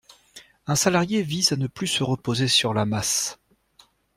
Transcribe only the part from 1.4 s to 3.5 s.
à ne plus se reposer sur la masse.